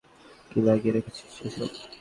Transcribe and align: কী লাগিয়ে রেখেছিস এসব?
কী 0.49 0.59
লাগিয়ে 0.61 0.93
রেখেছিস 0.95 1.33
এসব? 1.47 1.69